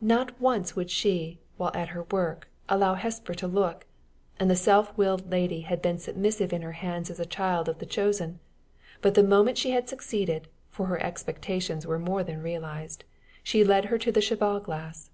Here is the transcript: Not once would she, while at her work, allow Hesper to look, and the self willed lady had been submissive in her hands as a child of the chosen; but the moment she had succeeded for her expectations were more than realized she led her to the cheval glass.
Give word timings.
Not 0.00 0.40
once 0.40 0.76
would 0.76 0.90
she, 0.92 1.40
while 1.56 1.72
at 1.74 1.88
her 1.88 2.04
work, 2.12 2.48
allow 2.68 2.94
Hesper 2.94 3.34
to 3.34 3.48
look, 3.48 3.84
and 4.38 4.48
the 4.48 4.54
self 4.54 4.96
willed 4.96 5.28
lady 5.28 5.62
had 5.62 5.82
been 5.82 5.98
submissive 5.98 6.52
in 6.52 6.62
her 6.62 6.70
hands 6.70 7.10
as 7.10 7.18
a 7.18 7.26
child 7.26 7.68
of 7.68 7.80
the 7.80 7.84
chosen; 7.86 8.38
but 9.02 9.14
the 9.14 9.24
moment 9.24 9.58
she 9.58 9.70
had 9.72 9.88
succeeded 9.88 10.46
for 10.70 10.86
her 10.86 11.02
expectations 11.02 11.84
were 11.84 11.98
more 11.98 12.22
than 12.22 12.44
realized 12.44 13.02
she 13.42 13.64
led 13.64 13.86
her 13.86 13.98
to 13.98 14.12
the 14.12 14.22
cheval 14.22 14.60
glass. 14.60 15.10